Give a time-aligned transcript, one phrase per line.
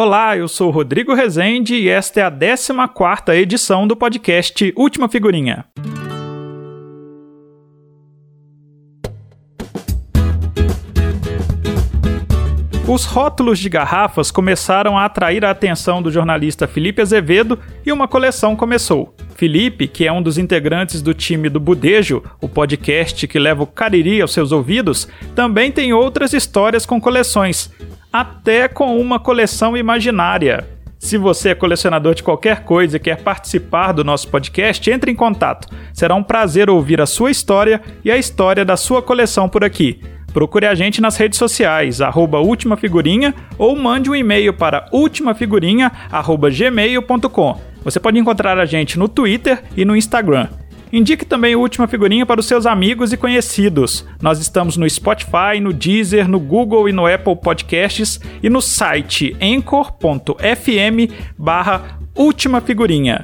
[0.00, 5.64] Olá, eu sou Rodrigo Rezende e esta é a 14ª edição do podcast Última Figurinha.
[12.88, 18.08] Os rótulos de garrafas começaram a atrair a atenção do jornalista Felipe Azevedo e uma
[18.08, 19.14] coleção começou.
[19.34, 23.66] Felipe, que é um dos integrantes do time do Budejo, o podcast que leva o
[23.66, 27.70] Cariri aos seus ouvidos, também tem outras histórias com coleções,
[28.10, 30.66] até com uma coleção imaginária.
[30.98, 35.14] Se você é colecionador de qualquer coisa e quer participar do nosso podcast, entre em
[35.14, 35.68] contato.
[35.92, 40.00] Será um prazer ouvir a sua história e a história da sua coleção por aqui.
[40.32, 47.60] Procure a gente nas redes sociais, arroba Última Figurinha, ou mande um e-mail para ultimafigurinha.gmail.com.
[47.82, 50.48] Você pode encontrar a gente no Twitter e no Instagram.
[50.92, 54.06] Indique também a Última Figurinha para os seus amigos e conhecidos.
[54.22, 59.36] Nós estamos no Spotify, no Deezer, no Google e no Apple Podcasts e no site
[59.40, 63.22] anchor.fm barra Última Figurinha.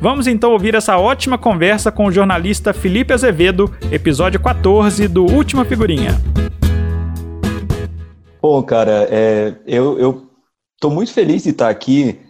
[0.00, 5.64] Vamos então ouvir essa ótima conversa com o jornalista Felipe Azevedo, episódio 14 do Última
[5.64, 6.20] Figurinha.
[8.48, 10.30] Bom, cara, é, eu,
[10.78, 12.20] tô muito feliz de estar aqui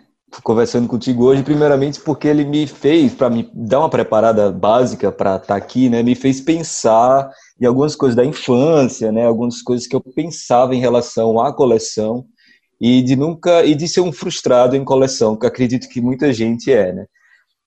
[0.43, 5.37] conversando contigo hoje, primeiramente porque ele me fez, para me dar uma preparada básica para
[5.37, 9.95] estar aqui, né, me fez pensar em algumas coisas da infância, né, algumas coisas que
[9.95, 12.25] eu pensava em relação à coleção
[12.81, 16.73] e de nunca e de ser um frustrado em coleção, que acredito que muita gente
[16.73, 17.05] é, né?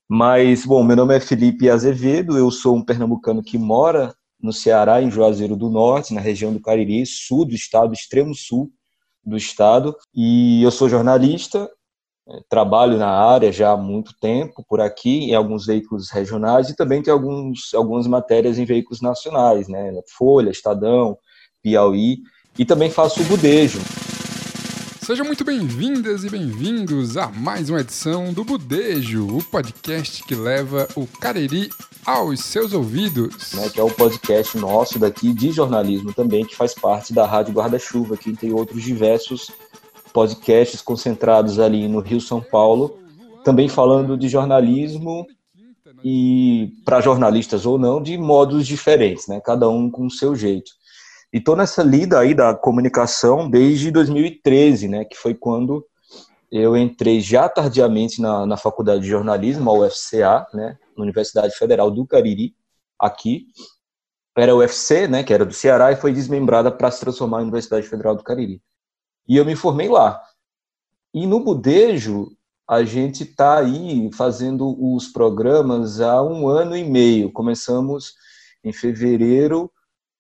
[0.10, 4.12] Mas, bom, meu nome é Felipe Azevedo, eu sou um pernambucano que mora
[4.42, 8.72] no Ceará, em Juazeiro do Norte, na região do Cariri, sul do estado, extremo sul
[9.24, 11.70] do estado, e eu sou jornalista,
[12.28, 16.76] é, trabalho na área já há muito tempo por aqui, em alguns veículos regionais, e
[16.76, 21.18] também tem alguns, algumas matérias em veículos nacionais, né, Folha, Estadão,
[21.62, 22.20] Piauí,
[22.58, 23.80] e também faço o budejo,
[25.10, 30.88] Sejam muito bem-vindas e bem-vindos a mais uma edição do Budejo, o podcast que leva
[30.96, 31.72] o Cariri
[32.06, 33.54] aos seus ouvidos.
[33.54, 37.26] Né, que é o um podcast nosso daqui de jornalismo também, que faz parte da
[37.26, 39.50] Rádio Guarda-Chuva, que tem outros diversos
[40.14, 43.00] podcasts concentrados ali no Rio São Paulo,
[43.44, 45.26] também falando de jornalismo
[46.04, 49.42] e para jornalistas ou não, de modos diferentes, né?
[49.44, 50.70] Cada um com o seu jeito.
[51.32, 55.86] E estou nessa lida aí da comunicação desde 2013, né, que foi quando
[56.52, 61.92] eu entrei já tardiamente na, na faculdade de jornalismo, a UFCA, né, na Universidade Federal
[61.92, 62.56] do Cariri,
[63.00, 63.46] aqui.
[64.36, 67.44] Era a UFC, né, que era do Ceará, e foi desmembrada para se transformar em
[67.44, 68.62] Universidade Federal do Cariri.
[69.28, 70.20] E eu me formei lá.
[71.14, 72.32] E no Budejo,
[72.68, 77.32] a gente está aí fazendo os programas há um ano e meio.
[77.32, 78.16] Começamos
[78.64, 79.72] em fevereiro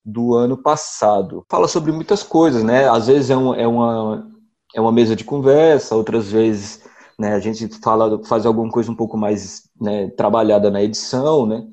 [0.04, 1.46] do ano passado.
[1.50, 2.90] Fala sobre muitas coisas, né?
[2.90, 4.28] Às vezes é, um, é, uma,
[4.76, 6.82] é uma mesa de conversa, outras vezes
[7.18, 11.64] né, a gente fala, faz alguma coisa um pouco mais né, trabalhada na edição, né?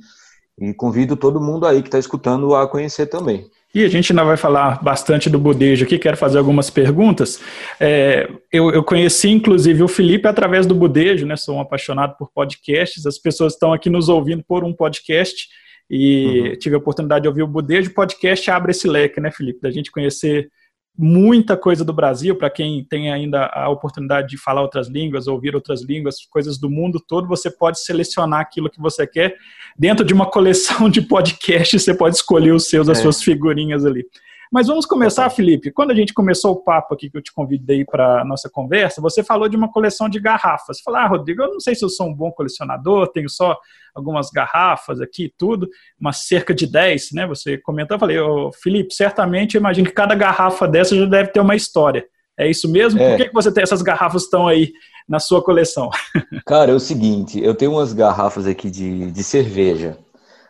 [0.58, 3.48] E convido todo mundo aí que está escutando a conhecer também.
[3.74, 7.38] E a gente ainda vai falar bastante do budejo aqui, quero fazer algumas perguntas.
[7.78, 11.36] É, eu, eu, conheci, inclusive, o Felipe através do budejo, né?
[11.36, 15.48] Sou um apaixonado por podcasts, as pessoas estão aqui nos ouvindo por um podcast
[15.88, 16.58] e uhum.
[16.58, 19.90] tive a oportunidade de ouvir o Budejo podcast abre esse leque, né, Felipe, da gente
[19.90, 20.50] conhecer
[20.98, 25.54] muita coisa do Brasil, para quem tem ainda a oportunidade de falar outras línguas, ouvir
[25.54, 29.36] outras línguas, coisas do mundo todo, você pode selecionar aquilo que você quer.
[29.78, 33.02] Dentro de uma coleção de podcasts, você pode escolher os seus, as é.
[33.02, 34.04] suas figurinhas ali.
[34.52, 35.70] Mas vamos começar, Felipe.
[35.70, 39.22] Quando a gente começou o papo aqui que eu te convidei para nossa conversa, você
[39.22, 40.80] falou de uma coleção de garrafas.
[40.80, 43.56] Falou, ah, Rodrigo, eu não sei se eu sou um bom colecionador, tenho só
[43.94, 45.68] algumas garrafas aqui e tudo,
[45.98, 47.26] mas cerca de 10, né?
[47.26, 51.30] Você comentou, eu falei, oh, Felipe, certamente eu imagino que cada garrafa dessa já deve
[51.30, 52.04] ter uma história.
[52.38, 53.00] É isso mesmo?
[53.00, 53.10] É.
[53.10, 54.72] Por que, que você tem essas garrafas estão aí
[55.08, 55.88] na sua coleção?
[56.44, 59.96] Cara, é o seguinte, eu tenho umas garrafas aqui de, de cerveja.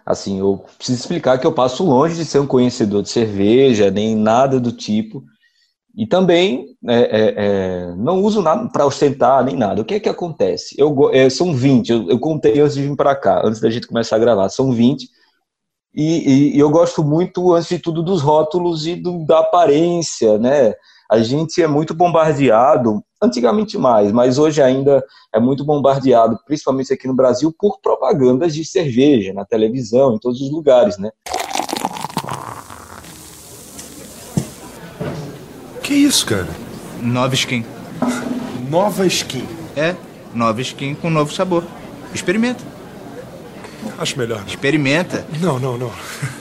[0.06, 4.14] Assim, eu preciso explicar que eu passo longe de ser um conhecedor de cerveja, nem
[4.14, 5.24] nada do tipo.
[5.96, 9.82] E também é, é, é, não uso nada para ostentar, nem nada.
[9.82, 10.76] O que é que acontece?
[10.78, 13.88] Eu, é, são 20, eu, eu, contei antes de vir para cá, antes da gente
[13.88, 15.08] começar a gravar, são 20.
[15.92, 20.38] E, e, e, eu gosto muito, antes de tudo, dos rótulos e do, da aparência,
[20.38, 20.74] né?
[21.10, 27.06] A gente é muito bombardeado antigamente mais, mas hoje ainda é muito bombardeado, principalmente aqui
[27.06, 31.10] no Brasil, por propagandas de cerveja na televisão, em todos os lugares, né?
[35.82, 36.48] Que isso, cara?
[37.00, 37.64] Nova skin.
[38.68, 39.46] Nova skin?
[39.76, 39.94] É,
[40.34, 41.64] nova skin com novo sabor.
[42.12, 42.64] Experimenta.
[43.98, 44.40] Acho melhor.
[44.40, 44.46] Não.
[44.46, 45.24] Experimenta.
[45.40, 45.92] Não, não, não.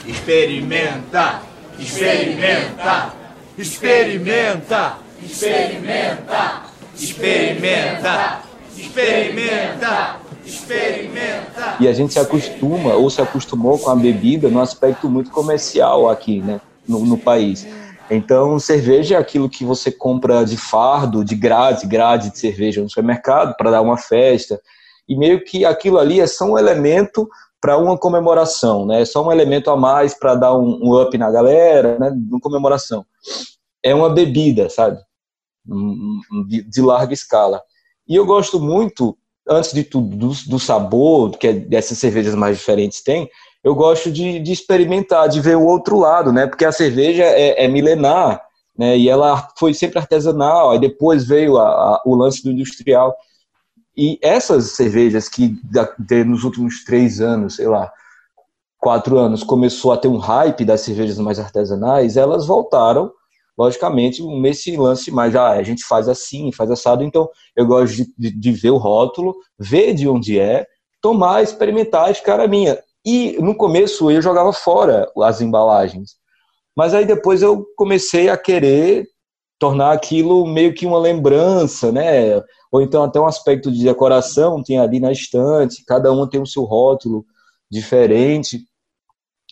[0.08, 1.42] Experimenta!
[1.78, 3.25] Experimenta!
[3.58, 4.98] Experimenta!
[5.24, 6.76] Experimenta!
[6.96, 8.42] experimenta,
[8.76, 10.16] experimenta,
[10.46, 11.78] experimenta.
[11.80, 16.10] E a gente se acostuma ou se acostumou com a bebida no aspecto muito comercial
[16.10, 17.68] aqui, né, no, no país.
[18.10, 22.90] Então, cerveja é aquilo que você compra de fardo, de grade, grade de cerveja no
[22.90, 24.62] supermercado para dar uma festa.
[25.10, 27.28] E meio que aquilo ali é só um elemento
[27.60, 29.02] para uma comemoração, né?
[29.02, 32.12] É só um elemento a mais para dar um, um, up na galera, né?
[32.30, 33.04] Uma comemoração.
[33.86, 35.00] É uma bebida, sabe?
[36.48, 37.62] De, de, larga escala.
[38.08, 39.16] E eu gosto muito,
[39.48, 43.30] antes de tudo, do, do sabor que essas cervejas mais diferentes têm,
[43.64, 46.48] eu gosto de, de, experimentar, de ver o outro lado, né?
[46.48, 48.42] Porque a cerveja é, é milenar,
[48.78, 48.98] né?
[48.98, 53.16] E ela foi sempre artesanal, aí depois veio a, a, o lance do industrial.
[53.96, 55.56] E essas cervejas que
[56.26, 57.92] nos últimos três anos, sei lá,
[58.80, 63.12] quatro anos, começou a ter um hype das cervejas mais artesanais, elas voltaram,
[63.58, 68.14] logicamente, nesse lance mais, ah, a gente faz assim, faz assado, então eu gosto de,
[68.18, 70.66] de, de ver o rótulo, ver de onde é,
[71.02, 72.80] tomar, experimentar, de cara minha.
[73.06, 76.16] E no começo eu jogava fora as embalagens,
[76.76, 79.08] mas aí depois eu comecei a querer
[79.60, 82.42] tornar aquilo meio que uma lembrança, né?
[82.72, 86.46] Ou então até um aspecto de decoração, tem ali na estante, cada um tem o
[86.46, 87.26] seu rótulo
[87.72, 88.60] diferente.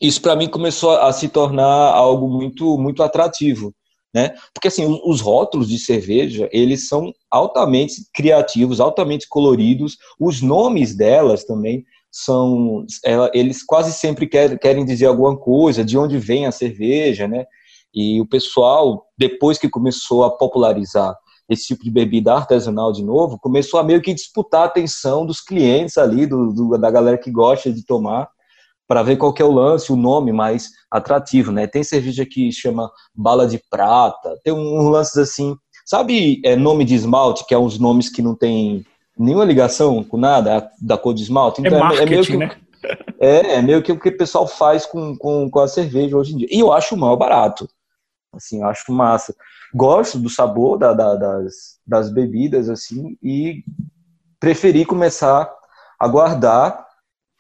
[0.02, 3.74] Isso para mim começou a se tornar algo muito muito atrativo,
[4.14, 4.34] né?
[4.54, 11.44] Porque assim, os rótulos de cerveja, eles são altamente criativos, altamente coloridos, os nomes delas
[11.44, 12.86] também são,
[13.34, 17.46] eles quase sempre querem dizer alguma coisa, de onde vem a cerveja, né?
[17.92, 21.16] E o pessoal, depois que começou a popularizar
[21.50, 25.42] esse tipo de bebida artesanal de novo, começou a meio que disputar a atenção dos
[25.42, 28.30] clientes ali, do, do da galera que gosta de tomar,
[28.88, 31.68] para ver qual é o lance, o nome mais atrativo, né?
[31.68, 36.96] Tem cerveja que chama bala de prata, tem uns lances assim, sabe é, nome de
[36.96, 38.86] esmalte, que é uns nomes que não tem
[39.18, 41.62] nenhuma ligação com nada da cor de esmalte?
[41.62, 42.52] Então, é, marketing, é meio que, né?
[43.18, 46.34] É, é meio que o que o pessoal faz com, com, com a cerveja hoje
[46.34, 46.48] em dia.
[46.52, 47.66] E eu acho mal barato.
[48.34, 49.34] Assim, eu acho massa.
[49.74, 51.54] Gosto do sabor da, da, das,
[51.88, 53.64] das bebidas, assim, e
[54.40, 55.50] preferi começar
[56.00, 56.86] a guardar.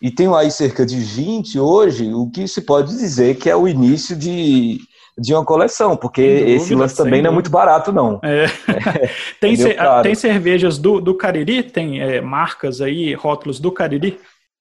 [0.03, 3.69] E tenho aí cerca de 20 hoje, o que se pode dizer que é o
[3.69, 4.77] início de,
[5.17, 8.19] de uma coleção, porque dúvida, esse lance também não é muito barato, não.
[8.21, 8.43] É.
[8.43, 9.09] É,
[9.39, 11.63] tem, é tem cervejas do, do Cariri?
[11.63, 14.19] Tem é, marcas aí, rótulos do Cariri?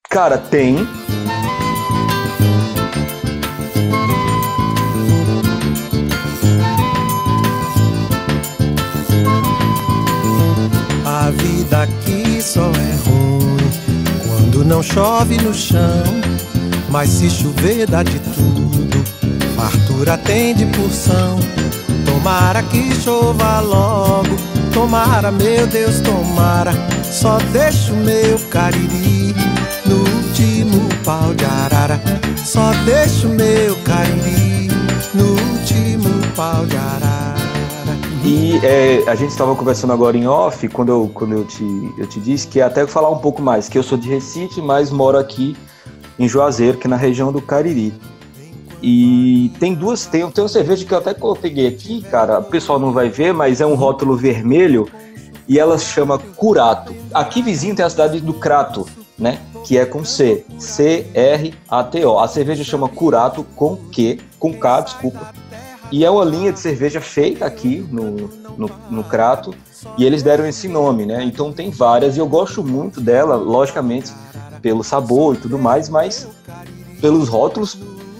[0.08, 0.86] Cara, tem.
[14.82, 16.02] Não chove no chão.
[16.88, 19.04] Mas se chover, dá de tudo.
[19.54, 21.38] Fartura tem de porção.
[22.04, 24.36] Tomara que chova logo.
[24.74, 26.72] Tomara, meu Deus, tomara.
[27.04, 29.34] Só deixa o meu cariri
[29.86, 32.00] no último pau de arara.
[32.44, 34.68] Só deixa o meu cariri
[35.14, 37.11] no último pau de arara.
[38.24, 41.64] E é, a gente estava conversando agora em off, quando eu, quando eu, te,
[41.98, 44.92] eu te disse que até falar um pouco mais, que eu sou de Recife, mas
[44.92, 45.56] moro aqui
[46.16, 47.92] em Juazeiro, que é na região do Cariri.
[48.80, 52.78] E tem duas, tem, tem uma cerveja que eu até peguei aqui, cara, o pessoal
[52.78, 54.88] não vai ver, mas é um rótulo vermelho
[55.48, 56.94] e ela se chama Curato.
[57.12, 58.86] Aqui vizinho tem a cidade do Crato,
[59.18, 59.40] né?
[59.64, 62.18] Que é com C, C-R-A-T-O.
[62.20, 65.41] A cerveja chama Curato com Q, com K, desculpa
[65.92, 69.54] e é uma linha de cerveja feita aqui no, no, no Crato,
[69.98, 71.22] e eles deram esse nome, né?
[71.22, 74.10] Então tem várias, e eu gosto muito dela, logicamente,
[74.62, 76.26] pelo sabor e tudo mais, mas
[77.00, 77.76] pelos rótulos,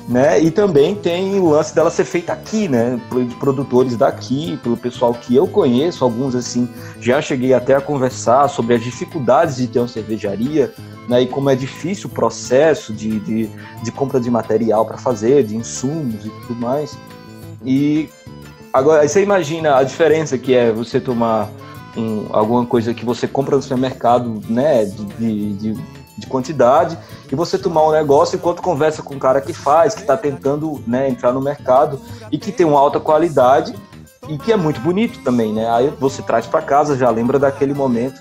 [0.08, 0.38] né?
[0.40, 3.00] E também tem o lance dela ser feita aqui, né?
[3.10, 6.68] De produtores daqui, pelo pessoal que eu conheço, alguns assim,
[7.00, 10.74] já cheguei até a conversar sobre as dificuldades de ter uma cervejaria,
[11.08, 11.22] né?
[11.22, 13.50] E como é difícil o processo de, de,
[13.82, 16.98] de compra de material para fazer, de insumos e tudo mais.
[17.64, 18.08] E
[18.72, 21.48] agora você imagina a diferença que é você tomar
[21.96, 25.74] um, alguma coisa que você compra no supermercado, né, de, de,
[26.18, 26.96] de, quantidade,
[27.30, 30.82] e você tomar um negócio enquanto conversa com o cara que faz, que está tentando
[30.86, 32.00] né, entrar no mercado
[32.30, 33.74] e que tem uma alta qualidade
[34.28, 35.68] e que é muito bonito também, né?
[35.68, 38.20] Aí você traz para casa, já lembra daquele momento.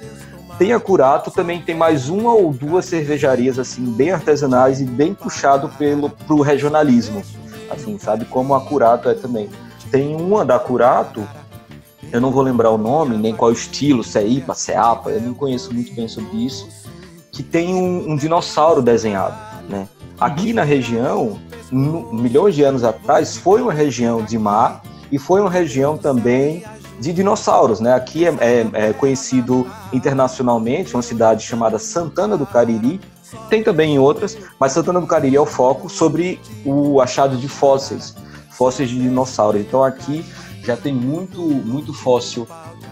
[0.57, 5.13] Tem a Curato, também tem mais uma ou duas cervejarias assim bem artesanais e bem
[5.13, 7.23] puxado pelo pro regionalismo
[7.73, 8.25] assim, sabe?
[8.25, 9.49] Como a Curato é também.
[9.89, 11.27] Tem uma da Curato,
[12.11, 15.11] eu não vou lembrar o nome, nem qual estilo, se é IPA, se é APA,
[15.11, 16.67] eu não conheço muito bem sobre isso,
[17.31, 19.35] que tem um, um dinossauro desenhado,
[19.69, 19.87] né?
[20.19, 20.55] Aqui uhum.
[20.55, 21.39] na região,
[21.71, 26.63] no, milhões de anos atrás, foi uma região de mar e foi uma região também
[26.99, 27.93] de dinossauros, né?
[27.95, 33.01] Aqui é, é, é conhecido internacionalmente, uma cidade chamada Santana do Cariri,
[33.49, 37.47] tem também em outras, mas Santana do Cariri é o foco sobre o achado de
[37.47, 38.15] fósseis,
[38.51, 39.61] fósseis de dinossauros.
[39.61, 40.25] Então aqui
[40.63, 42.47] já tem muito, muito fóssil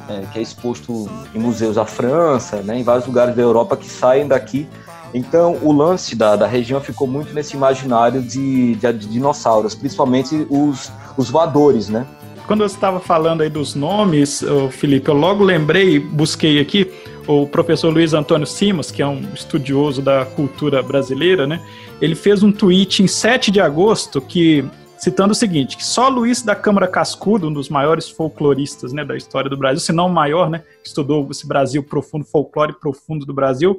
[0.09, 3.87] é, que é exposto em museus da França, né, em vários lugares da Europa que
[3.87, 4.67] saem daqui.
[5.13, 10.45] Então o lance da, da região ficou muito nesse imaginário de, de, de dinossauros, principalmente
[10.49, 12.05] os, os voadores, né?
[12.45, 16.91] Quando você estava falando aí dos nomes, Felipe, eu logo lembrei, busquei aqui
[17.31, 21.63] o professor Luiz Antônio Simas, que é um estudioso da cultura brasileira, né?
[22.01, 24.65] Ele fez um tweet em 7 de agosto que
[24.97, 29.15] citando o seguinte, que só Luiz da Câmara Cascudo, um dos maiores folcloristas né, da
[29.15, 33.33] história do Brasil, se não o maior, né, estudou esse Brasil profundo, folclore profundo do
[33.33, 33.77] Brasil,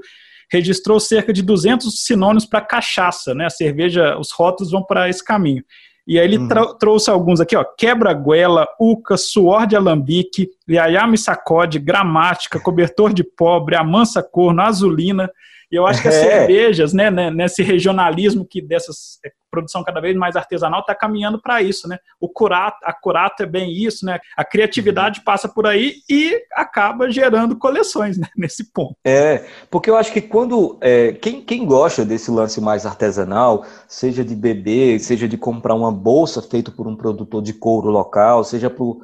[0.51, 5.23] registrou cerca de 200 sinônimos para cachaça, né, a cerveja, os rótulos vão para esse
[5.23, 5.63] caminho.
[6.11, 6.77] E aí ele uhum.
[6.77, 13.77] trouxe alguns aqui, ó, quebra-guela, uca, suor de alambique, liayame sacode, gramática, cobertor de pobre,
[13.77, 15.31] amansa corno, azulina,
[15.71, 16.23] e eu acho que as é.
[16.23, 21.41] cervejas, né, né, nesse regionalismo que dessas é, produção cada vez mais artesanal está caminhando
[21.41, 21.99] para isso, né?
[22.21, 24.19] O curato, a curato é bem isso, né?
[24.37, 25.25] A criatividade uhum.
[25.25, 28.97] passa por aí e acaba gerando coleções né, nesse ponto.
[29.05, 34.25] É, porque eu acho que quando é, quem, quem gosta desse lance mais artesanal, seja
[34.25, 38.71] de beber, seja de comprar uma bolsa feita por um produtor de couro local, seja
[38.71, 39.01] por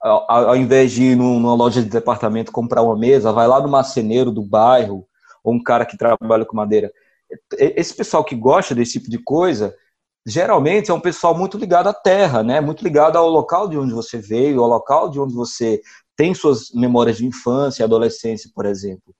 [0.00, 3.68] ao, ao invés de ir numa loja de departamento comprar uma mesa, vai lá no
[3.68, 5.04] marceneiro do bairro
[5.48, 6.92] ou um cara que trabalha com madeira.
[7.58, 9.74] Esse pessoal que gosta desse tipo de coisa,
[10.26, 12.60] geralmente é um pessoal muito ligado à terra, né?
[12.60, 15.80] Muito ligado ao local de onde você veio, ao local de onde você
[16.16, 19.14] tem suas memórias de infância e adolescência, por exemplo.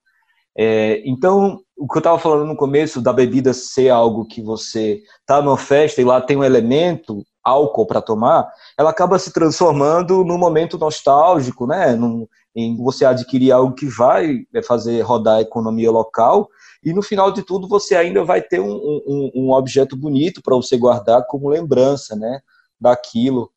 [0.56, 5.00] É, então, o que eu estava falando no começo da bebida ser algo que você
[5.20, 10.24] está numa festa e lá tem um elemento álcool para tomar, ela acaba se transformando
[10.24, 11.94] num momento nostálgico, né?
[11.94, 16.48] Num, em você adquirir algo que vai é, fazer rodar a economia local
[16.82, 18.72] e no final de tudo você ainda vai ter um,
[19.06, 22.40] um, um objeto bonito para você guardar como lembrança, né?
[22.80, 23.50] Daquilo.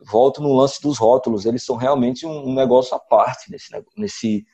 [0.00, 4.46] Volto no lance dos rótulos, eles são realmente um, um negócio à parte nesse, nesse,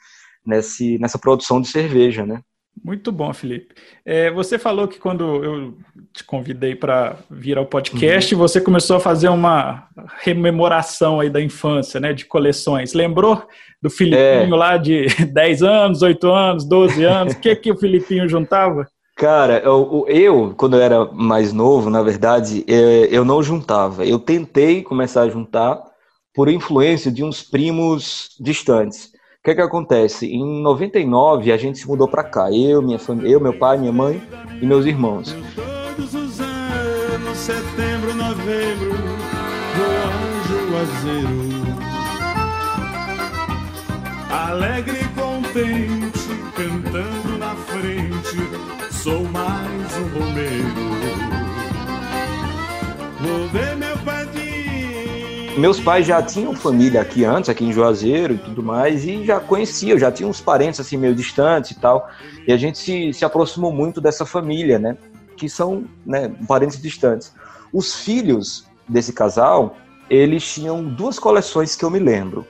[0.45, 2.43] nesse, nessa produção de cerveja, né?
[2.85, 3.75] Muito bom, Felipe.
[4.05, 5.79] É, você falou que quando eu
[6.13, 8.41] te convidei para vir ao podcast, uhum.
[8.41, 9.89] você começou a fazer uma
[10.21, 12.93] rememoração aí da infância, né, de coleções.
[12.93, 13.47] Lembrou
[13.81, 14.57] do Filipinho é.
[14.57, 17.35] lá de 10 anos, 8 anos, 12 anos?
[17.35, 18.87] O que, que o Filipinho juntava?
[19.17, 24.05] Cara, eu, eu, quando eu era mais novo, na verdade, é, eu não juntava.
[24.05, 25.81] Eu tentei começar a juntar
[26.35, 29.13] por influência de uns primos distantes.
[29.43, 30.27] O que é que acontece?
[30.27, 33.91] Em 99 a gente se mudou para cá, eu, minha família, eu, meu pai, minha
[33.91, 34.23] mãe
[34.61, 35.35] e meus irmãos.
[35.57, 38.93] Todos os anos, setembro, novembro,
[40.47, 41.29] Juazeiro.
[44.31, 50.93] Alegre e contente, cantando na frente, sou mais um Romero.
[53.21, 53.92] Vou ver meu
[55.57, 59.39] meus pais já tinham família aqui antes, aqui em Juazeiro e tudo mais, e já
[59.39, 62.09] conheciam, já tinham uns parentes assim meio distantes e tal.
[62.47, 64.97] E a gente se, se aproximou muito dessa família, né?
[65.37, 67.35] Que são né, parentes distantes.
[67.73, 69.77] Os filhos desse casal,
[70.09, 72.47] eles tinham duas coleções que eu me lembro.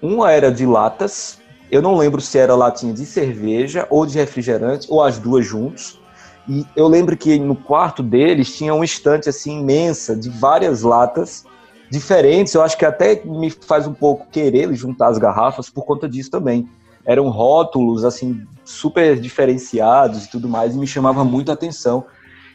[0.00, 1.38] Uma era de latas,
[1.70, 6.00] eu não lembro se era latinha de cerveja ou de refrigerante, ou as duas juntos.
[6.48, 11.44] E eu lembro que no quarto deles tinha uma estante assim imensa de várias latas
[11.90, 12.54] diferentes.
[12.54, 16.30] Eu acho que até me faz um pouco querer juntar as garrafas por conta disso
[16.30, 16.68] também.
[17.04, 22.04] Eram rótulos, assim, super diferenciados e tudo mais, e me chamava muito a atenção.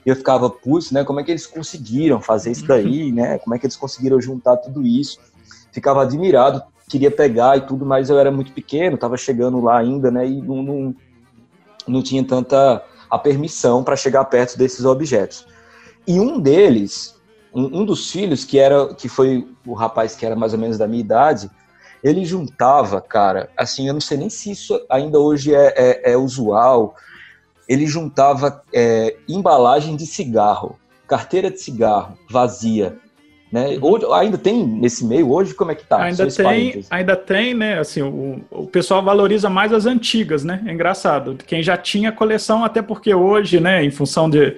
[0.05, 3.39] E eu ficava, putz, né, como é que eles conseguiram fazer isso daí, né?
[3.39, 5.19] Como é que eles conseguiram juntar tudo isso?
[5.71, 10.11] Ficava admirado, queria pegar e tudo, mas eu era muito pequeno, estava chegando lá ainda,
[10.11, 10.27] né?
[10.27, 10.95] E não, não,
[11.87, 15.45] não tinha tanta a permissão para chegar perto desses objetos.
[16.07, 17.14] E um deles,
[17.55, 20.77] um, um, dos filhos, que era que foi o rapaz que era mais ou menos
[20.77, 21.49] da minha idade,
[22.03, 26.17] ele juntava, cara, assim, eu não sei nem se isso ainda hoje é, é, é
[26.17, 26.95] usual,
[27.67, 32.97] ele juntava é, embalagem de cigarro, carteira de cigarro vazia,
[33.51, 33.77] né?
[33.81, 36.03] Hoje, ainda tem nesse meio hoje como é que tá?
[36.03, 37.79] Ainda tem, ainda tem, né?
[37.79, 40.61] Assim, o, o pessoal valoriza mais as antigas, né?
[40.65, 41.37] É engraçado.
[41.47, 44.57] Quem já tinha coleção, até porque hoje, né, em função de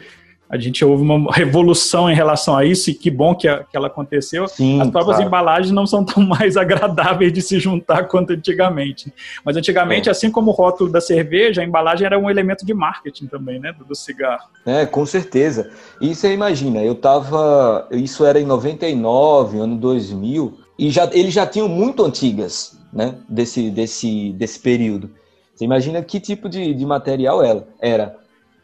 [0.49, 3.75] a gente houve uma revolução em relação a isso e que bom que, a, que
[3.75, 4.47] ela aconteceu.
[4.47, 5.27] Sim, As próprias claro.
[5.27, 9.13] embalagens não são tão mais agradáveis de se juntar quanto antigamente.
[9.43, 10.11] Mas antigamente, é.
[10.11, 13.73] assim como o rótulo da cerveja, a embalagem era um elemento de marketing também, né,
[13.73, 14.47] do, do cigarro.
[14.65, 15.69] É, com certeza.
[15.99, 21.45] E você imagina, eu tava, isso era em 99, ano 2000, e já, eles já
[21.45, 23.15] tinham muito antigas, né?
[23.27, 25.09] Desse, desse, desse período.
[25.53, 28.15] Você imagina que tipo de, de material ela era.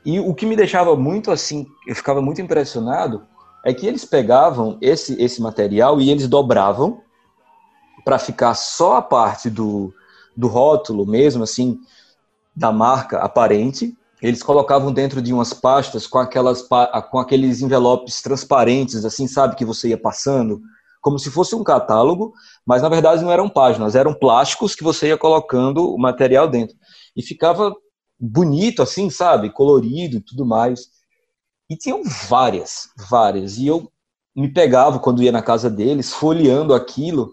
[0.06, 3.26] E o que me deixava muito assim, eu ficava muito impressionado,
[3.64, 7.02] é que eles pegavam esse, esse material e eles dobravam
[8.04, 9.94] para ficar só a parte do,
[10.36, 11.80] do rótulo mesmo, assim,
[12.54, 13.96] da marca aparente.
[14.22, 16.62] Eles colocavam dentro de umas pastas com aquelas
[17.10, 20.62] com aqueles envelopes transparentes, assim, sabe, que você ia passando,
[21.02, 22.34] como se fosse um catálogo,
[22.66, 26.76] mas na verdade não eram páginas, eram plásticos que você ia colocando o material dentro.
[27.16, 27.74] E ficava
[28.26, 30.88] bonito, assim, sabe, colorido e tudo mais.
[31.70, 33.58] E tinham várias, várias.
[33.58, 33.92] E eu
[34.34, 37.32] me pegava quando ia na casa deles, folheando aquilo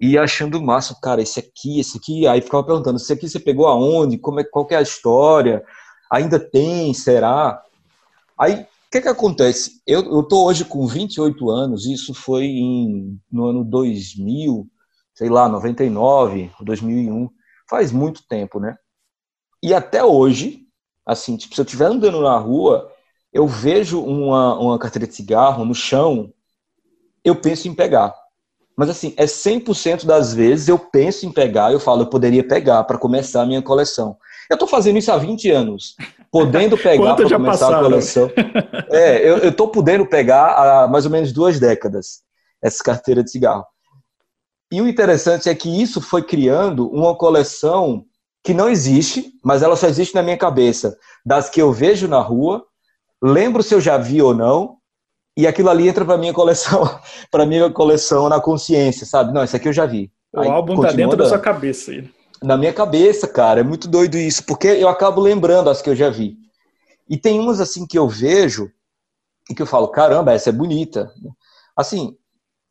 [0.00, 3.66] e achando massa, cara, esse aqui, esse aqui, aí ficava perguntando, esse aqui você pegou
[3.66, 5.62] aonde, como é, qual é a história,
[6.10, 7.62] ainda tem, será?
[8.38, 9.82] Aí, o que que acontece?
[9.86, 14.66] Eu, eu tô hoje com 28 anos, isso foi em, no ano 2000,
[15.14, 17.28] sei lá, 99, 2001,
[17.68, 18.74] faz muito tempo, né?
[19.62, 20.66] E até hoje,
[21.04, 22.90] assim, tipo, se eu estiver andando na rua,
[23.32, 26.32] eu vejo uma, uma carteira de cigarro no chão,
[27.24, 28.14] eu penso em pegar.
[28.76, 32.82] Mas assim, é 100% das vezes eu penso em pegar, eu falo, eu poderia pegar
[32.84, 34.16] para começar a minha coleção.
[34.48, 35.94] Eu estou fazendo isso há 20 anos,
[36.30, 37.80] podendo pegar para começar passaram?
[37.80, 38.30] a coleção.
[38.92, 42.22] É, eu estou podendo pegar há mais ou menos duas décadas
[42.60, 43.64] essa carteira de cigarro.
[44.72, 48.04] E o interessante é que isso foi criando uma coleção
[48.42, 52.20] que não existe, mas ela só existe na minha cabeça, das que eu vejo na
[52.20, 52.64] rua,
[53.22, 54.78] lembro se eu já vi ou não,
[55.36, 56.82] e aquilo ali entra para minha coleção,
[57.30, 59.32] para minha coleção na consciência, sabe?
[59.32, 60.10] Não, isso aqui eu já vi.
[60.32, 61.90] O Aí, álbum tá dentro da sua cabeça.
[61.90, 62.08] Aí.
[62.42, 65.96] Na minha cabeça, cara, é muito doido isso, porque eu acabo lembrando as que eu
[65.96, 66.38] já vi.
[67.08, 68.70] E tem umas assim que eu vejo
[69.50, 71.12] e que eu falo, caramba, essa é bonita.
[71.76, 72.16] Assim,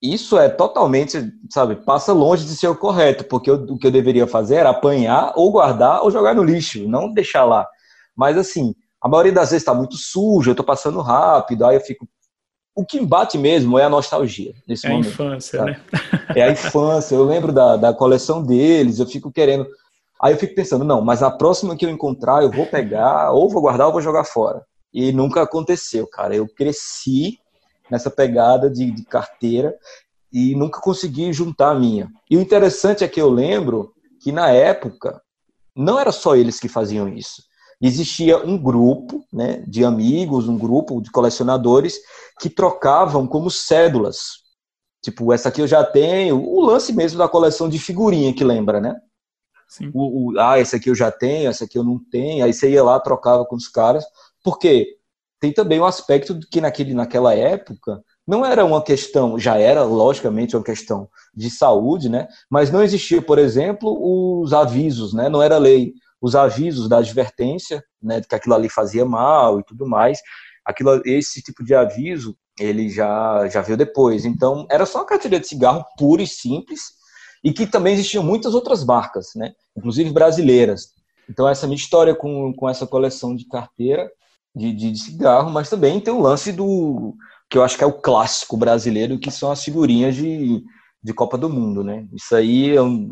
[0.02, 3.92] isso é totalmente, sabe, passa longe de ser o correto, porque eu, o que eu
[3.92, 7.68] deveria fazer era apanhar ou guardar ou jogar no lixo, não deixar lá.
[8.16, 11.82] Mas assim, a maioria das vezes está muito sujo, eu estou passando rápido, aí eu
[11.82, 12.08] fico,
[12.76, 15.08] o que bate mesmo é a nostalgia nesse é momento.
[15.08, 15.82] É a infância, né?
[16.36, 17.16] É a infância.
[17.16, 19.68] Eu lembro da, da coleção deles, eu fico querendo.
[20.22, 23.50] Aí eu fico pensando, não, mas a próxima que eu encontrar, eu vou pegar, ou
[23.50, 24.64] vou guardar, ou vou jogar fora.
[24.94, 26.36] E nunca aconteceu, cara.
[26.36, 27.40] Eu cresci
[27.90, 29.76] nessa pegada de, de carteira
[30.32, 32.12] e nunca consegui juntar a minha.
[32.30, 35.22] E o interessante é que eu lembro que na época
[35.76, 37.50] não era só eles que faziam isso
[37.82, 42.00] existia um grupo né, de amigos, um grupo de colecionadores
[42.40, 44.40] que trocavam como cédulas.
[45.02, 48.82] Tipo, essa aqui eu já tenho, o lance mesmo da coleção de figurinha que lembra,
[48.82, 48.96] né?
[49.70, 49.92] Sim.
[49.94, 52.44] O, o, ah, essa aqui eu já tenho, essa aqui eu não tenho.
[52.44, 54.04] Aí você ia lá, trocava com os caras.
[54.44, 54.98] Porque
[55.40, 59.84] tem também um aspecto de que naquele, naquela época não era uma questão, já era
[59.84, 62.28] logicamente uma questão de saúde, né?
[62.50, 65.30] Mas não existia, por exemplo, os avisos, né?
[65.30, 69.64] Não era lei os avisos da advertência, né, de que aquilo ali fazia mal e
[69.64, 70.20] tudo mais.
[70.66, 74.26] Aquilo, esse tipo de aviso, ele já, já veio depois.
[74.26, 77.00] Então, era só uma carteira de cigarro pura e simples,
[77.44, 80.90] e que também existiam muitas outras marcas, né, inclusive brasileiras.
[81.30, 84.12] Então, essa minha história com, com essa coleção de carteira
[84.56, 87.16] de, de, de cigarro, mas também tem o lance do
[87.50, 90.62] que eu acho que é o clássico brasileiro, que são as figurinhas de,
[91.04, 92.06] de Copa do Mundo, né?
[92.14, 93.10] Isso aí é um,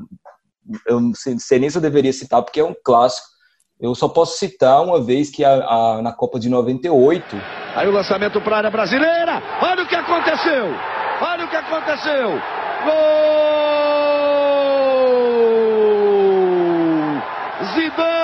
[0.86, 3.28] eu não sei nem se eu deveria citar, porque é um clássico.
[3.80, 7.24] Eu só posso citar uma vez que a, a, na Copa de 98.
[7.76, 9.42] Aí o lançamento para a área brasileira.
[9.62, 10.66] Olha o que aconteceu!
[11.22, 12.42] Olha o que aconteceu!
[12.84, 13.48] Gol!
[17.74, 18.17] Zidane!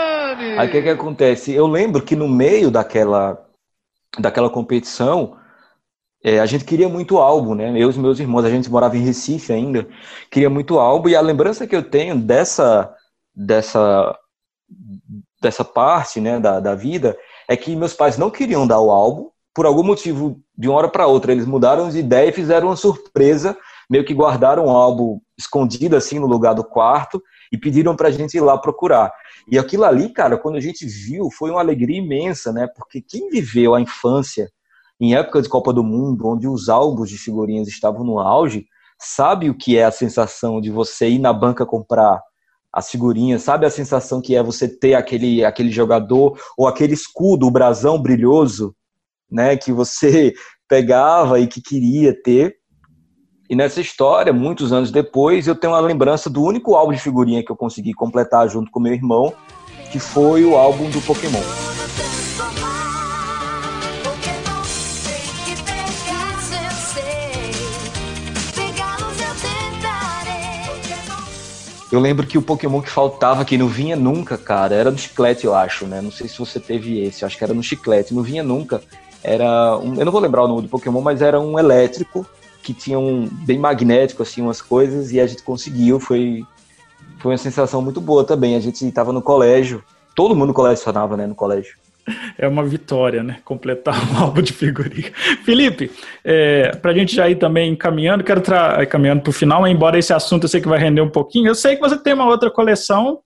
[0.57, 1.51] Aí o que, que acontece?
[1.51, 3.45] Eu lembro que no meio daquela,
[4.19, 5.37] daquela competição,
[6.23, 7.73] é, a gente queria muito álbum, né?
[7.77, 9.87] Eu e meus irmãos, a gente morava em Recife ainda,
[10.31, 12.93] queria muito álbum, e a lembrança que eu tenho dessa,
[13.35, 14.17] dessa,
[15.41, 19.29] dessa parte né, da, da vida é que meus pais não queriam dar o álbum,
[19.53, 22.75] por algum motivo, de uma hora para outra, eles mudaram de ideia e fizeram uma
[22.75, 23.55] surpresa,
[23.89, 28.11] meio que guardaram o álbum escondido assim no lugar do quarto e pediram para a
[28.11, 29.11] gente ir lá procurar.
[29.49, 32.67] E aquilo ali, cara, quando a gente viu, foi uma alegria imensa, né?
[32.75, 34.49] Porque quem viveu a infância
[34.99, 38.65] em época de Copa do Mundo, onde os álbuns de figurinhas estavam no auge,
[38.99, 42.21] sabe o que é a sensação de você ir na banca comprar
[42.71, 47.45] as figurinhas, sabe a sensação que é você ter aquele, aquele jogador ou aquele escudo,
[47.45, 48.75] o brasão brilhoso,
[49.29, 50.33] né, que você
[50.67, 52.55] pegava e que queria ter.
[53.53, 57.43] E nessa história, muitos anos depois, eu tenho uma lembrança do único álbum de figurinha
[57.43, 59.31] que eu consegui completar junto com meu irmão,
[59.91, 61.39] que foi o álbum do Pokémon.
[71.91, 75.45] Eu lembro que o Pokémon que faltava, que não vinha nunca, cara, era no chiclete,
[75.45, 76.01] eu acho, né?
[76.01, 78.81] Não sei se você teve esse, acho que era no chiclete, não vinha nunca.
[79.23, 82.25] Era um, eu não vou lembrar o nome do Pokémon, mas era um elétrico
[82.63, 86.43] que tinha um bem magnético, assim, umas coisas, e a gente conseguiu, foi,
[87.19, 88.55] foi uma sensação muito boa também.
[88.55, 89.83] A gente estava no colégio,
[90.15, 91.75] todo mundo colecionava, né, no colégio
[92.37, 93.39] é uma vitória, né?
[93.45, 95.11] Completar um álbum de figurinha.
[95.43, 95.91] Felipe,
[96.23, 98.41] é, para a gente já ir também caminhando, quero
[98.89, 101.47] caminhando para o final, embora esse assunto eu sei que vai render um pouquinho.
[101.47, 103.19] Eu sei que você tem uma outra coleção,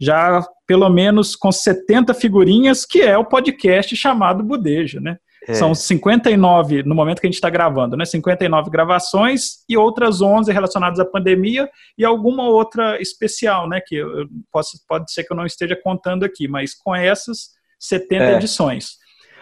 [0.00, 5.16] já pelo menos com 70 figurinhas, que é o podcast chamado Budejo, né?
[5.48, 5.54] É.
[5.54, 8.04] São 59 no momento que a gente está gravando, né?
[8.04, 13.80] 59 gravações e outras 11 relacionadas à pandemia e alguma outra especial, né?
[13.84, 18.24] Que eu posso, pode ser que eu não esteja contando aqui, mas com essas 70
[18.24, 18.36] é.
[18.36, 18.98] edições.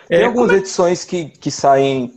[0.09, 0.57] Tem é, algumas é...
[0.57, 2.13] edições que, que saem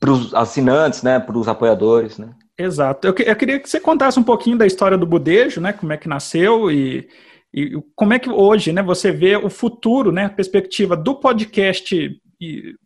[0.00, 2.30] para os assinantes, né, para os apoiadores, né?
[2.58, 3.06] Exato.
[3.06, 5.96] Eu, eu, queria que você contasse um pouquinho da história do Budejo, né, como é
[5.96, 7.08] que nasceu e,
[7.52, 11.94] e como é que hoje, né, você vê o futuro, né, a perspectiva do podcast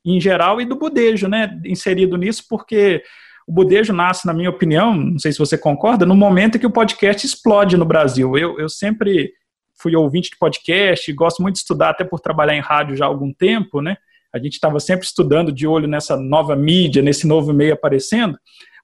[0.05, 3.03] em geral e do Budejo, né, inserido nisso, porque
[3.47, 6.67] o Budejo nasce, na minha opinião, não sei se você concorda, no momento em que
[6.67, 8.37] o podcast explode no Brasil.
[8.37, 9.33] Eu, eu sempre
[9.77, 13.09] fui ouvinte de podcast, gosto muito de estudar, até por trabalhar em rádio já há
[13.09, 13.97] algum tempo, né?
[14.33, 18.37] A gente estava sempre estudando de olho nessa nova mídia, nesse novo meio aparecendo.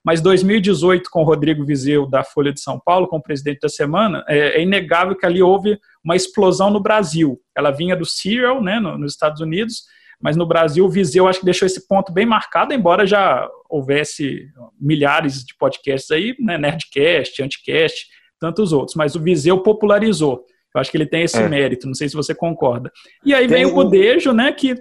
[0.05, 4.25] Mas 2018, com o Rodrigo Vizeu, da Folha de São Paulo, como presidente da semana,
[4.29, 7.39] é, é inegável que ali houve uma explosão no Brasil.
[7.57, 9.85] Ela vinha do Serial, né, no, nos Estados Unidos,
[10.21, 14.49] mas no Brasil o Viseu acho que deixou esse ponto bem marcado, embora já houvesse
[14.79, 18.07] milhares de podcasts aí, né, Nerdcast, Anticast,
[18.39, 20.45] tantos outros, mas o Viseu popularizou.
[20.75, 21.49] Eu acho que ele tem esse é.
[21.49, 22.93] mérito, não sei se você concorda.
[23.25, 24.75] E aí tem vem o Budejo, né, que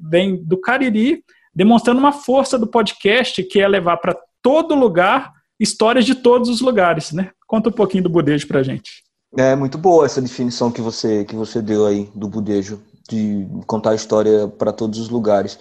[0.00, 1.22] vem do Cariri,
[1.54, 6.60] demonstrando uma força do podcast, que é levar para todo lugar histórias de todos os
[6.60, 7.30] lugares, né?
[7.46, 9.02] Conta um pouquinho do Budejo pra gente.
[9.36, 13.90] É muito boa essa definição que você que você deu aí do Budejo, de contar
[13.90, 15.58] a história para todos os lugares.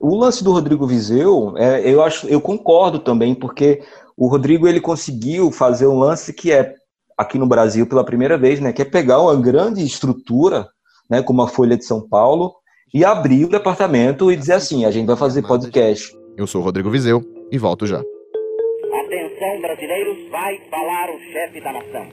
[0.00, 3.82] O lance do Rodrigo Vizeu, é, eu acho, eu concordo também, porque
[4.16, 6.74] o Rodrigo ele conseguiu fazer um lance que é
[7.16, 10.68] aqui no Brasil pela primeira vez, né, que é pegar uma grande estrutura,
[11.10, 12.54] né, como a Folha de São Paulo,
[12.94, 16.16] e abrir o departamento e dizer assim, a gente vai fazer podcast.
[16.36, 17.98] Eu sou Rodrigo Vizeu e volto já.
[17.98, 22.08] Atenção, brasileiros, vai falar o chefe da nação.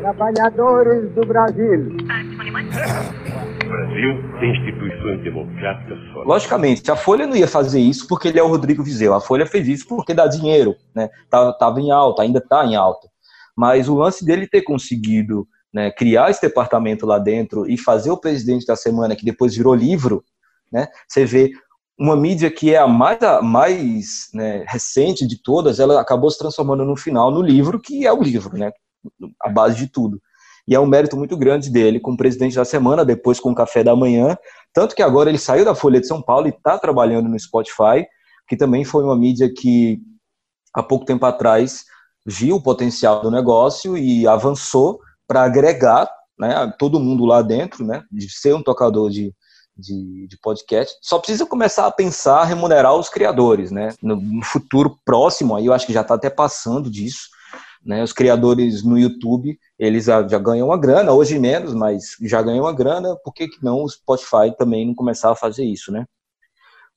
[0.00, 1.96] Trabalhadores do Brasil.
[3.68, 6.22] Brasil tem instituições democráticas só.
[6.22, 9.14] Logicamente, a Folha não ia fazer isso porque ele é o Rodrigo Vizeu.
[9.14, 11.08] A Folha fez isso porque dá dinheiro, né?
[11.30, 13.08] Tava, tava em alta, ainda está em alta.
[13.56, 18.20] Mas o lance dele ter conseguido né, criar esse departamento lá dentro e fazer o
[18.20, 20.24] presidente da semana, que depois virou livro,
[20.72, 21.50] né, você vê
[21.98, 26.38] uma mídia que é a mais, a mais né, recente de todas, ela acabou se
[26.38, 28.70] transformando no final no livro, que é o livro, né,
[29.42, 30.20] a base de tudo.
[30.68, 33.82] E é um mérito muito grande dele como presidente da semana, depois com o café
[33.82, 34.36] da manhã,
[34.74, 38.06] tanto que agora ele saiu da Folha de São Paulo e está trabalhando no Spotify,
[38.46, 39.98] que também foi uma mídia que
[40.74, 41.84] há pouco tempo atrás
[42.26, 46.06] viu o potencial do negócio e avançou para agregar
[46.38, 49.34] né, todo mundo lá dentro, né, de ser um tocador de,
[49.74, 50.98] de, de, podcast.
[51.00, 53.94] Só precisa começar a pensar remunerar os criadores, né?
[54.02, 57.28] No, no futuro próximo, aí eu acho que já está até passando disso.
[57.84, 62.64] Né, os criadores no YouTube, eles já, ganham uma grana, hoje menos, mas já ganham
[62.64, 66.04] uma grana, por que, que não o Spotify também não começar a fazer isso, né?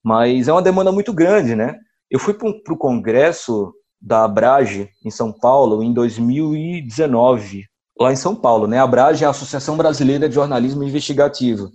[0.04, 1.78] Mas é uma demanda muito grande, né?
[2.10, 7.65] Eu fui para o congresso da Abrage em São Paulo em 2019,
[8.00, 8.80] lá em São Paulo, né?
[8.80, 11.72] A Abrage é a Associação Brasileira de Jornalismo Investigativo.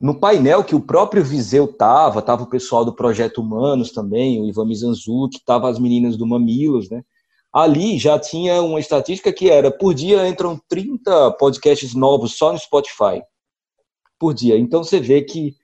[0.00, 4.46] No painel que o próprio Viseu tava, tava o pessoal do Projeto Humanos também, o
[4.46, 7.02] Ivan Mizanzuki, tava as meninas do Mamilos, né?
[7.54, 12.58] Ali já tinha uma estatística que era, por dia entram 30 podcasts novos só no
[12.58, 13.22] Spotify.
[14.18, 14.58] Por dia.
[14.58, 15.54] Então você vê que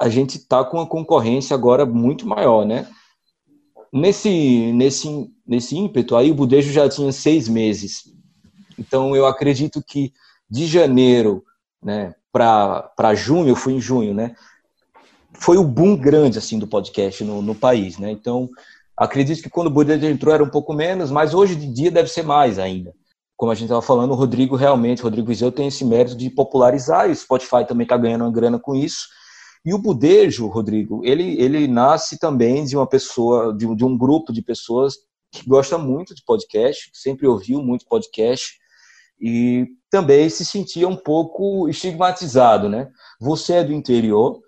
[0.00, 2.88] a gente está com uma concorrência agora muito maior, né?
[3.92, 8.04] Nesse, nesse, nesse ímpeto, aí o Budejo já tinha seis meses.
[8.78, 10.14] Então, eu acredito que
[10.48, 11.44] de janeiro
[11.82, 14.34] né, para junho, eu fui em junho, né?
[15.34, 18.10] Foi o boom grande, assim, do podcast no, no país, né?
[18.10, 18.48] Então,
[18.96, 22.08] acredito que quando o Budejo entrou era um pouco menos, mas hoje de dia deve
[22.08, 22.92] ser mais ainda.
[23.36, 26.30] Como a gente estava falando, o Rodrigo realmente, o Rodrigo Viseu tem esse mérito de
[26.30, 29.06] popularizar, e o Spotify também está ganhando uma grana com isso.
[29.64, 34.32] E o budejo, Rodrigo, ele, ele nasce também de uma pessoa, de, de um grupo
[34.32, 34.94] de pessoas
[35.30, 38.58] que gosta muito de podcast, sempre ouviu muito podcast
[39.20, 42.90] e também se sentia um pouco estigmatizado, né?
[43.20, 44.40] Você é do interior,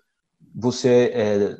[0.53, 1.57] você é,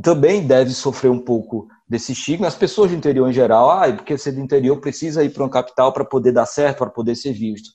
[0.00, 2.46] também deve sofrer um pouco desse estigma.
[2.46, 5.50] As pessoas do interior em geral, ah, porque ser do interior precisa ir para uma
[5.50, 7.70] capital para poder dar certo, para poder ser visto.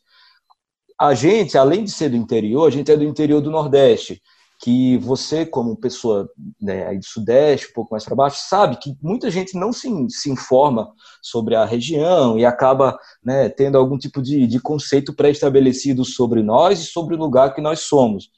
[1.00, 4.20] A gente, além de ser do interior, a gente é do interior do Nordeste,
[4.60, 6.28] que você, como pessoa
[6.60, 9.88] né, aí do Sudeste, um pouco mais para baixo, sabe que muita gente não se,
[10.10, 16.04] se informa sobre a região e acaba né, tendo algum tipo de, de conceito pré-estabelecido
[16.04, 18.32] sobre nós e sobre o lugar que nós somos.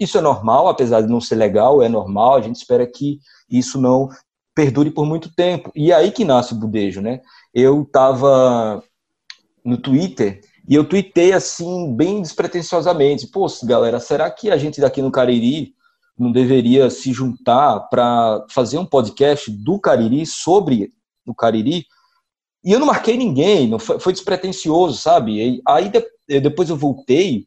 [0.00, 3.18] Isso é normal, apesar de não ser legal, é normal, a gente espera que
[3.50, 4.08] isso não
[4.56, 5.70] perdure por muito tempo.
[5.76, 7.20] E é aí que nasce o budejo, né?
[7.54, 8.82] Eu estava
[9.62, 13.26] no Twitter e eu tuitei assim, bem despretensiosamente.
[13.26, 15.74] Pô, galera, será que a gente daqui no Cariri
[16.18, 20.90] não deveria se juntar para fazer um podcast do Cariri sobre
[21.26, 21.84] o Cariri?
[22.64, 25.36] E eu não marquei ninguém, não foi, foi despretensioso, sabe?
[25.36, 25.92] E aí
[26.40, 27.44] depois eu voltei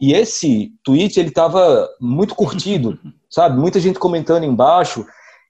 [0.00, 2.96] e esse tweet ele estava muito curtido,
[3.28, 3.58] sabe?
[3.58, 5.04] Muita gente comentando embaixo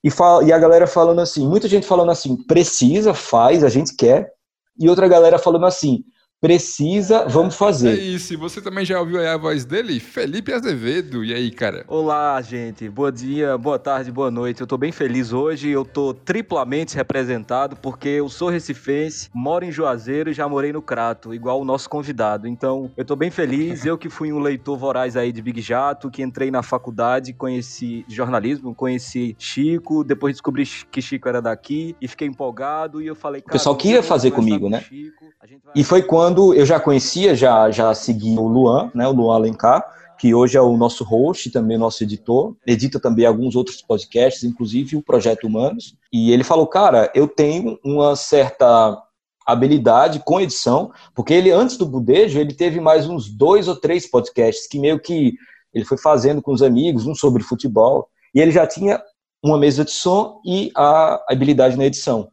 [0.07, 3.93] e, fala, e a galera falando assim, muita gente falando assim, precisa, faz, a gente
[3.97, 4.31] quer,
[4.79, 6.05] e outra galera falando assim,
[6.47, 7.99] Precisa, vamos fazer.
[7.99, 9.99] É isso, e você também já ouviu a voz dele?
[9.99, 11.25] Felipe Azevedo.
[11.25, 11.85] E aí, cara?
[11.89, 12.89] Olá, gente.
[12.89, 14.61] Bom dia, boa tarde, boa noite.
[14.61, 15.69] Eu tô bem feliz hoje.
[15.69, 20.81] Eu tô triplamente representado porque eu sou recifense, moro em Juazeiro e já morei no
[20.81, 22.47] Crato, igual o nosso convidado.
[22.47, 23.85] Então, eu tô bem feliz.
[23.85, 28.05] Eu que fui um leitor voraz aí de Big Jato, que entrei na faculdade, conheci
[28.07, 33.41] jornalismo, conheci Chico, depois descobri que Chico era daqui e fiquei empolgado e eu falei,
[33.41, 34.81] cara, o pessoal queria fazer comigo, né?
[34.83, 35.27] Chico,
[35.75, 39.85] e foi quando eu já conhecia, já, já segui o Luan, né, o Luan Alencar,
[40.19, 44.97] que hoje é o nosso host, também nosso editor, edita também alguns outros podcasts, inclusive
[44.97, 45.95] o Projeto Humanos.
[46.13, 49.01] E ele falou, cara, eu tenho uma certa
[49.47, 54.11] habilidade com edição, porque ele, antes do Budejo, ele teve mais uns dois ou três
[54.11, 55.35] podcasts que meio que
[55.73, 59.01] ele foi fazendo com os amigos, um sobre futebol, e ele já tinha
[59.45, 62.29] uma mesa de som e a habilidade na edição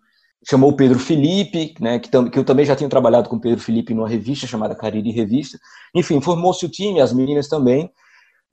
[0.47, 3.63] chamou o Pedro Felipe, né, que, que, eu também já tinha trabalhado com o Pedro
[3.63, 5.57] Felipe numa revista chamada Cariri Revista.
[5.95, 7.89] Enfim, formou-se o time, as meninas também.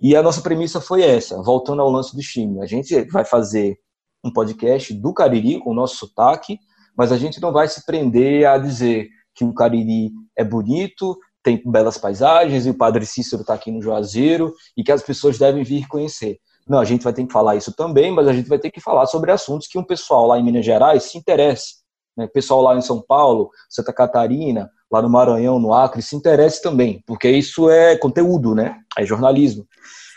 [0.01, 2.63] E a nossa premissa foi essa, voltando ao lance do time.
[2.63, 3.79] A gente vai fazer
[4.25, 6.59] um podcast do Cariri com o nosso sotaque,
[6.97, 11.61] mas a gente não vai se prender a dizer que o Cariri é bonito, tem
[11.65, 15.65] belas paisagens e o Padre Cícero está aqui no Juazeiro e que as pessoas devem
[15.65, 16.39] vir conhecer.
[16.69, 18.81] Não, a gente vai ter que falar isso também, mas a gente vai ter que
[18.81, 21.80] falar sobre assuntos que um pessoal lá em Minas Gerais se interesse
[22.21, 26.61] né, pessoal lá em São Paulo, Santa Catarina, lá no Maranhão, no Acre, se interesse
[26.63, 28.77] também, porque isso é conteúdo, né?
[28.99, 29.67] É jornalismo.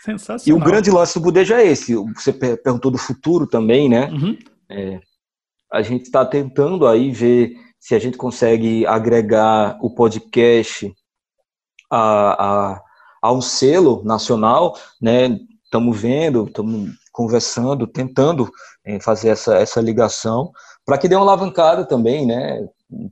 [0.04, 0.44] Sensacional.
[0.46, 1.94] E o grande lance do Budejo é esse.
[1.94, 4.10] Você perguntou do futuro também, né?
[4.10, 4.38] Uhum.
[4.70, 5.00] É,
[5.72, 10.92] a gente está tentando aí ver se a gente consegue agregar o podcast
[11.90, 12.82] a, a,
[13.22, 15.38] a um selo nacional, né?
[15.64, 18.50] Estamos vendo, estamos conversando, tentando
[18.84, 20.52] é, fazer essa, essa ligação
[20.84, 22.66] para que dê uma alavancada também, né?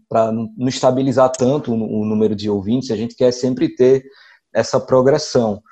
[0.08, 4.04] Para não estabilizar tanto o número de ouvintes, a gente quer sempre ter
[4.54, 5.62] essa progressão.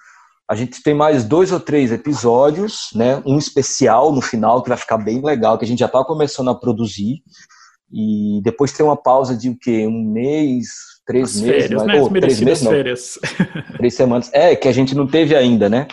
[0.49, 3.23] A gente tem mais dois ou três episódios, né?
[3.25, 6.51] Um especial no final que vai ficar bem legal, que a gente já está começando
[6.51, 7.23] a produzir.
[7.93, 9.87] E depois tem uma pausa de o quê?
[9.87, 10.69] Um mês,
[11.07, 12.01] três As meses, férias, né?
[12.01, 12.73] oh, três meses, não.
[12.73, 13.19] Férias.
[13.77, 14.31] Três semanas.
[14.33, 15.87] É, que a gente não teve ainda, né?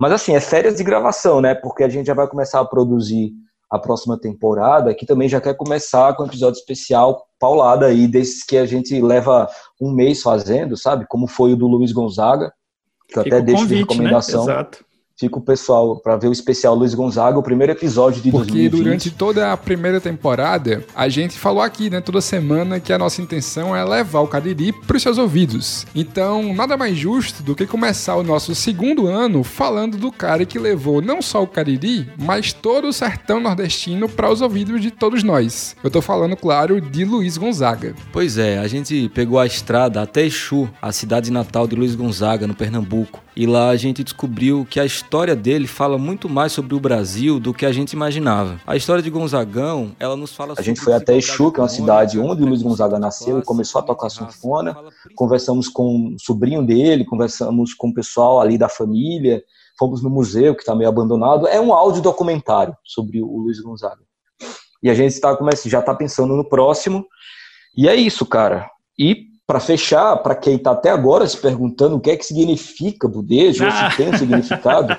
[0.00, 1.54] Mas assim, é férias de gravação, né?
[1.54, 3.32] Porque a gente já vai começar a produzir
[3.70, 8.44] a próxima temporada, que também já quer começar com um episódio especial paulada aí, desses
[8.44, 9.48] que a gente leva
[9.80, 11.06] um mês fazendo, sabe?
[11.08, 12.52] Como foi o do Luiz Gonzaga,
[13.08, 13.88] que eu Fica até deixo convite, de né?
[13.88, 14.44] recomendação.
[14.44, 14.52] Né?
[14.52, 18.52] Exato fica o pessoal para ver o especial Luiz Gonzaga, o primeiro episódio de Porque
[18.52, 18.70] 2020.
[18.70, 22.98] Porque durante toda a primeira temporada, a gente falou aqui, né, toda semana, que a
[22.98, 25.86] nossa intenção é levar o Cariri para os seus ouvidos.
[25.94, 30.58] Então, nada mais justo do que começar o nosso segundo ano falando do cara que
[30.58, 35.22] levou não só o Cariri, mas todo o sertão nordestino para os ouvidos de todos
[35.22, 35.76] nós.
[35.82, 37.94] Eu tô falando, claro, de Luiz Gonzaga.
[38.12, 42.46] Pois é, a gente pegou a estrada até Exu, a cidade natal de Luiz Gonzaga,
[42.46, 43.23] no Pernambuco.
[43.36, 47.40] E lá a gente descobriu que a história dele fala muito mais sobre o Brasil
[47.40, 48.60] do que a gente imaginava.
[48.64, 51.68] A história de Gonzagão, ela nos fala A gente foi até Exu, que é uma
[51.68, 54.76] cidade onde Luiz Gonzaga nasceu e começou a tocar sanfona.
[55.16, 59.42] Conversamos com o sobrinho dele, conversamos com o pessoal ali da família,
[59.76, 61.48] fomos no museu que está meio abandonado.
[61.48, 64.02] É um áudio documentário sobre o Luiz Gonzaga.
[64.80, 67.04] E a gente tá, já está pensando no próximo.
[67.76, 68.70] E é isso, cara.
[68.96, 73.06] E para fechar, para quem está até agora se perguntando o que é que significa
[73.06, 73.66] budejo, ah.
[73.66, 74.96] ou se tem um significado,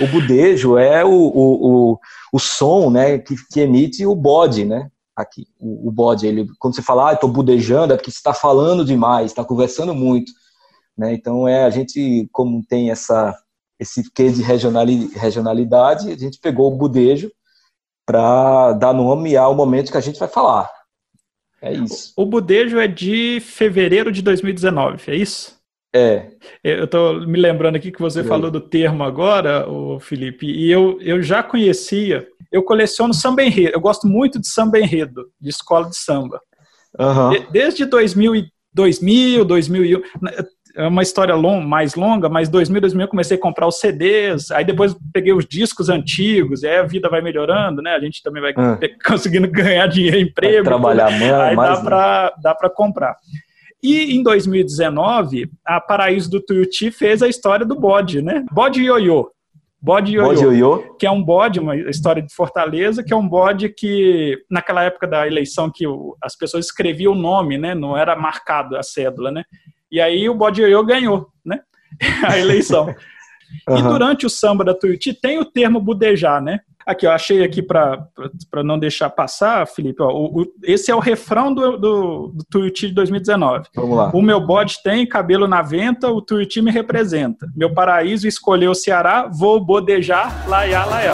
[0.00, 1.98] o budejo é o, o, o,
[2.32, 4.90] o som né, que, que, emite o bode, né?
[5.14, 8.32] Aqui, o, o bode, ele, quando você fala, ah, estou budejando, é porque você está
[8.32, 10.32] falando demais, está conversando muito.
[10.96, 11.12] Né?
[11.12, 13.36] Então, é, a gente, como tem essa,
[13.78, 17.30] esse quê de regionalidade, a gente pegou o budejo
[18.06, 20.70] para dar nome ao momento que a gente vai falar.
[21.62, 22.12] É isso.
[22.16, 25.62] O Budejo é de fevereiro de 2019, é isso?
[25.94, 26.30] É.
[26.64, 28.24] Eu estou me lembrando aqui que você é.
[28.24, 32.26] falou do termo agora, o Felipe, e eu, eu já conhecia.
[32.50, 33.74] Eu coleciono samba enredo.
[33.74, 36.40] Eu gosto muito de samba enredo, de escola de samba.
[36.98, 37.30] Uhum.
[37.30, 40.02] De, desde 2000, 2000, 2001
[40.74, 44.50] é uma história long, mais longa, mas 2000, 2000 eu comecei a comprar os CDs,
[44.50, 47.94] aí depois peguei os discos antigos, e aí a vida vai melhorando, né?
[47.94, 48.78] A gente também vai ah.
[49.04, 50.54] conseguindo ganhar dinheiro, emprego.
[50.54, 53.16] Vai trabalhar mais, aí mais, dá para dá para comprar.
[53.82, 58.44] E em 2019, a Paraíso do Tuiuti fez a história do bode, né?
[58.52, 59.30] Bode ioiô.
[59.80, 63.26] Bode ioiô, bode ioiô, que é um bode, uma história de Fortaleza, que é um
[63.26, 65.84] bode que, naquela época da eleição, que
[66.22, 67.74] as pessoas escreviam o nome, né?
[67.74, 69.42] Não era marcado a cédula, né?
[69.92, 71.60] E aí o Bode Ioiô ganhou, né?
[72.26, 72.86] a eleição.
[73.68, 73.76] Uhum.
[73.76, 76.60] E durante o samba da Tuiuti tem o termo budejar, né?
[76.84, 78.08] Aqui, eu achei aqui para
[78.64, 80.02] não deixar passar, Felipe.
[80.02, 83.68] Ó, o, o, esse é o refrão do, do, do Tuiuti de 2019.
[83.76, 84.10] Vamos lá.
[84.12, 87.46] O meu bode tem cabelo na venta, o Tuiuti me representa.
[87.54, 91.12] Meu paraíso escolheu o Ceará, vou bodejar, laiá, laiá.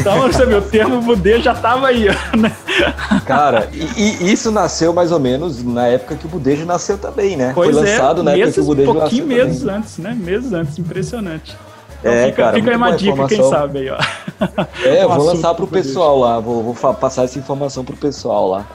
[0.00, 2.52] Então, você o termo Budê já estava aí, né?
[3.26, 7.36] Cara, e, e, isso nasceu mais ou menos na época que o Budejo nasceu também,
[7.36, 7.52] né?
[7.54, 9.00] Pois Foi lançado é, na época que o Budejo nasceu.
[9.00, 9.76] pouquinho nasceu meses também.
[9.76, 10.18] antes, né?
[10.18, 11.56] Meses antes, impressionante.
[12.00, 13.38] Então é, fica, cara, fica aí uma dica, informação.
[13.38, 13.98] quem sabe aí, ó.
[14.84, 17.96] É, eu Um vou lançar pro pro pessoal lá, vou, vou passar essa informação pro
[17.96, 18.66] pessoal lá.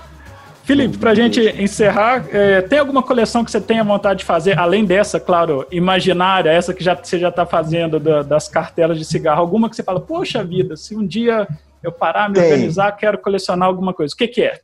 [0.66, 4.58] Felipe, para a gente encerrar, é, tem alguma coleção que você tenha vontade de fazer,
[4.58, 9.06] além dessa, claro, imaginária, essa que já, você já está fazendo da, das cartelas de
[9.06, 11.48] cigarro, alguma que você fala, poxa vida, se um dia
[11.84, 12.46] eu parar, me Tem.
[12.46, 14.12] organizar, quero colecionar alguma coisa.
[14.16, 14.60] O que, que é?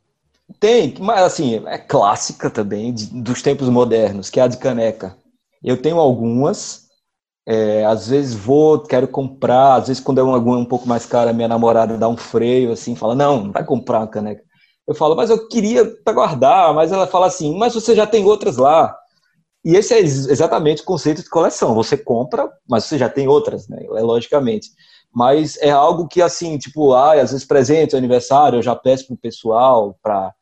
[0.60, 5.16] Tem, mas assim, é clássica também de- dos tempos modernos, que é a de caneca.
[5.64, 6.88] Eu tenho algumas,
[7.48, 11.32] é, às vezes vou, quero comprar, às vezes quando é uma um pouco mais cara,
[11.32, 14.42] minha namorada dá um freio assim, fala, não, não vai comprar uma caneca.
[14.92, 18.26] Eu falo, mas eu queria para guardar, mas ela fala assim, mas você já tem
[18.26, 18.96] outras lá.
[19.64, 21.76] E esse é ex- exatamente o conceito de coleção.
[21.76, 23.80] Você compra, mas você já tem outras, né?
[23.96, 24.70] É logicamente.
[25.14, 29.18] Mas é algo que, assim, tipo, ah, às vezes presente, aniversário, eu já peço pro
[29.18, 30.34] pessoal para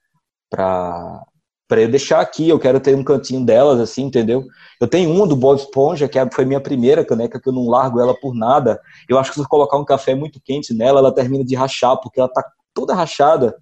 [0.49, 1.23] para
[1.67, 4.43] para eu deixar aqui, eu quero ter um cantinho delas, assim, entendeu?
[4.81, 7.67] Eu tenho uma do Bob Esponja, que é- foi minha primeira caneca, que eu não
[7.69, 8.79] largo ela por nada.
[9.07, 11.95] Eu acho que se eu colocar um café muito quente nela, ela termina de rachar,
[12.01, 13.55] porque ela tá toda rachada,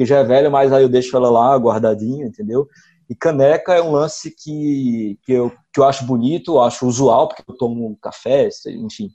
[0.00, 2.66] porque já é velha, mas aí eu deixo ela lá guardadinha, entendeu?
[3.06, 7.28] E caneca é um lance que, que, eu, que eu acho bonito, eu acho usual,
[7.28, 9.10] porque eu tomo café, enfim.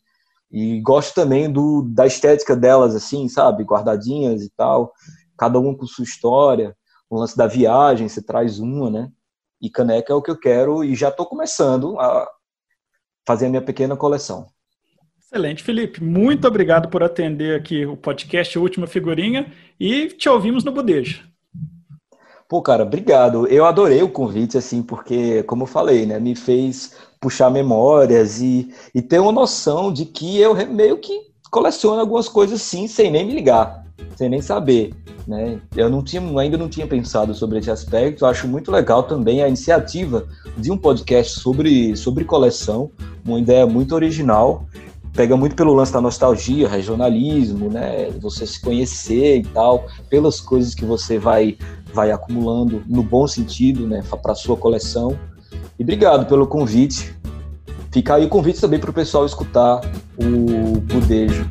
[0.51, 3.63] E gosto também do, da estética delas, assim, sabe?
[3.63, 4.93] Guardadinhas e tal,
[5.35, 6.77] cada um com sua história.
[7.09, 9.11] O lance da viagem, você traz uma, né?
[9.59, 12.29] E caneca é o que eu quero e já estou começando a
[13.25, 14.45] fazer a minha pequena coleção.
[15.35, 16.01] Excelente, Felipe.
[16.01, 21.23] Muito obrigado por atender aqui o podcast Última Figurinha e te ouvimos no Budejo.
[22.47, 23.45] Pô, cara, obrigado.
[23.47, 28.73] Eu adorei o convite, assim, porque, como eu falei, né, me fez puxar memórias e,
[28.95, 31.19] e ter uma noção de que eu meio que
[31.51, 33.83] coleciono algumas coisas, sim, sem nem me ligar,
[34.15, 34.93] sem nem saber,
[35.27, 35.59] né?
[35.75, 38.23] Eu não tinha, ainda não tinha pensado sobre esse aspecto.
[38.23, 40.25] Eu acho muito legal também a iniciativa
[40.57, 42.89] de um podcast sobre, sobre coleção,
[43.25, 44.65] uma ideia muito original.
[45.15, 48.09] Pega muito pelo lance da nostalgia, regionalismo, né?
[48.19, 51.57] Você se conhecer e tal, pelas coisas que você vai
[51.93, 55.17] vai acumulando no bom sentido, né, para sua coleção.
[55.79, 57.15] E obrigado pelo convite.
[57.89, 59.79] Fica aí o convite também para o pessoal escutar
[60.17, 61.49] o Budejo.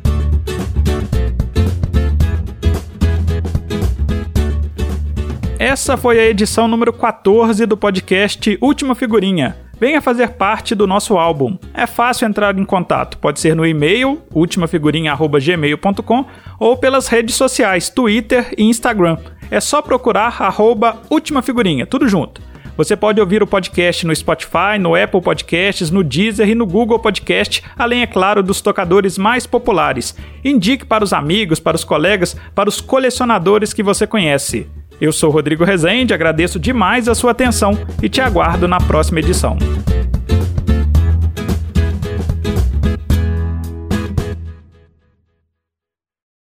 [5.57, 9.64] Essa foi a edição número 14 do podcast Última Figurinha.
[9.79, 11.57] Venha fazer parte do nosso álbum.
[11.73, 16.25] É fácil entrar em contato, pode ser no e-mail ultimafigurinha@gmail.com
[16.59, 19.17] ou pelas redes sociais Twitter e Instagram.
[19.51, 22.41] É só procurar arroba Última Figurinha, tudo junto.
[22.77, 26.99] Você pode ouvir o podcast no Spotify, no Apple Podcasts, no Deezer e no Google
[26.99, 30.13] Podcast, além, é claro, dos tocadores mais populares.
[30.43, 34.67] Indique para os amigos, para os colegas, para os colecionadores que você conhece.
[34.99, 39.57] Eu sou Rodrigo Rezende, agradeço demais a sua atenção e te aguardo na próxima edição.